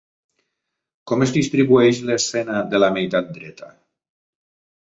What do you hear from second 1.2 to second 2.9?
es distribueix l'escena de